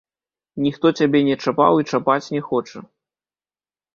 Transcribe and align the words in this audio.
Ніхто 0.67 0.87
цябе 1.01 1.19
не 1.27 1.35
чапаў 1.43 1.73
і 1.83 1.85
чапаць 1.93 2.31
не 2.37 2.41
хоча. 2.49 2.79